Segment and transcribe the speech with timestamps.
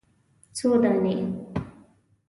[0.57, 1.13] _څو دانې؟